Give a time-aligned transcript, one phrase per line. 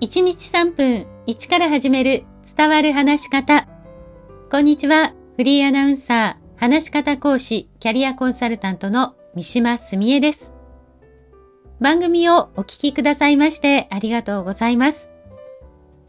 [0.00, 2.24] 1日3分1から始める
[2.56, 3.68] 伝わる話し方。
[4.50, 5.12] こんにちは。
[5.36, 10.54] フリーアナウンサー、話し方講師、キャリアコンサルタントの三島澄江です。
[11.82, 15.10] 番組をお聞きくださいましてありがとうございます。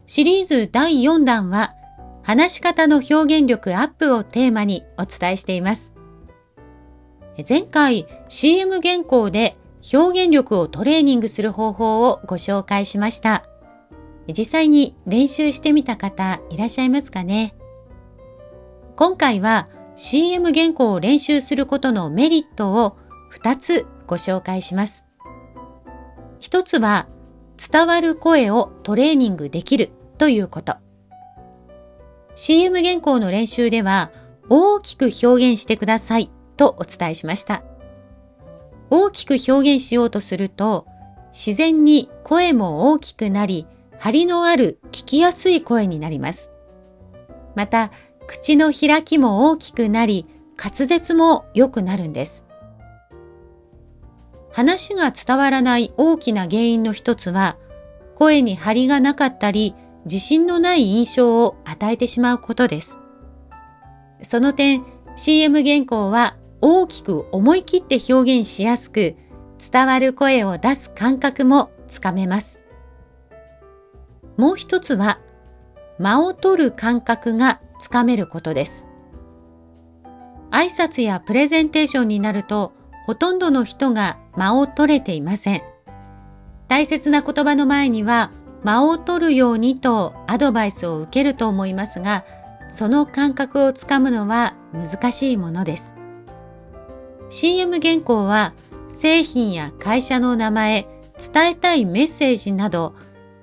[0.06, 1.74] シリーズ第4弾は、
[2.22, 5.92] 話し方の表現力アップをテーマにお伝えしています。
[7.46, 9.58] 前回 CM 原稿で
[9.92, 13.51] 表現力をトレーニングする方法をご紹介しました。
[14.28, 17.54] 実際に練習してみた方いらっしゃいますかね？
[18.96, 22.96] 今回は CM 原稿を練習することのメリットを
[23.32, 25.04] 2つご紹介します。
[26.40, 27.08] 1つは
[27.56, 30.76] 伝わる声をトレーニングできるということ。
[32.34, 34.10] CM 原稿の練習では
[34.48, 37.62] 大きく表現してくださいとお伝えしました。
[38.90, 40.86] 大きく表現しようとすると
[41.32, 43.66] 自然に声も大きくなり
[44.02, 46.50] 張りのある聞きやすい声になります。
[47.54, 47.92] また、
[48.26, 50.26] 口の開きも大きくなり、
[50.58, 52.44] 滑舌も良くなるんです。
[54.50, 57.56] 話が伝わらない大きな原因の一つは、
[58.16, 62.98] 声に張りがなかったり、自信のない印象を与えてしまうことです。
[64.24, 69.14] その点、CM 原稿は大きく思い切って表現しやすく、
[69.60, 72.61] 伝わる声を出す感覚もつかめます。
[74.36, 75.18] もう一つは、
[75.98, 78.86] 間を取る感覚がつかめることです。
[80.50, 82.72] 挨拶やプレゼンテーションになると、
[83.06, 85.62] ほとんどの人が間を取れていません。
[86.68, 88.30] 大切な言葉の前には、
[88.64, 92.24] 間を取るようにとアドバイスを受けると思いますが、
[92.68, 95.94] その感覚をつかむのは難しいものです。
[97.28, 98.54] CM 原稿は
[98.88, 100.86] 製品や会社の名前、
[101.32, 102.94] 伝えたいメッセージなど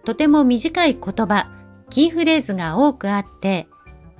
[0.09, 1.51] とても短い言葉、
[1.91, 3.67] キーフレーズが多くあって、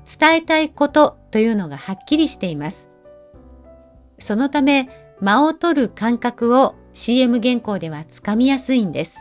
[0.05, 2.91] 伝えたいことというのがはっきりしています。
[4.19, 4.87] そのため、
[5.19, 9.17] 間を取る感覚を CM 原稿ではつかみやすいんです。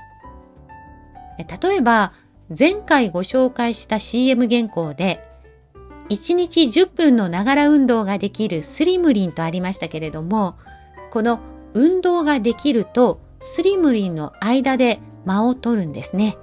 [1.38, 2.12] 例えば、
[2.50, 5.26] 前回ご紹介した CM 原稿で、
[6.10, 10.58] 1日10分のながら運動ができるスリムリンとありましたけれども、
[11.12, 11.40] この
[11.72, 16.36] 運動ができるとスリムリンの間で間を取るんですね。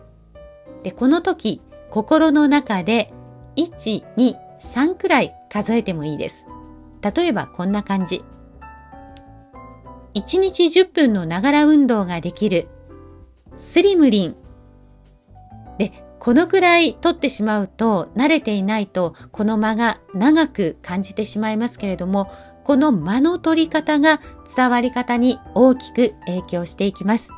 [0.85, 3.11] で、この時、心の中で
[3.55, 6.45] 1、2、3くらい数えてもいいです。
[7.01, 8.23] 例えばこんな感じ。
[10.13, 12.67] 1日10分のながら運動ができる
[13.55, 14.35] スリムリン。
[15.79, 22.29] で、このくらい取ってしまうと慣れていないとこの間が長く感じてしまいますけれども、
[22.63, 24.21] この間の取り方が
[24.55, 27.31] 伝わり方に大きく影響していきます。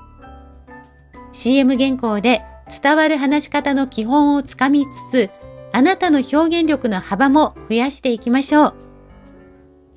[1.32, 5.30] CM 原稿で伝わる話し方の基本をつかみつつ、
[5.72, 8.76] あなたの表現力の幅も増やしていきましょう。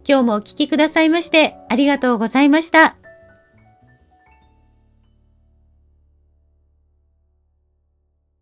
[0.08, 3.00] 今日もお聴きくださいましてありがとうございました。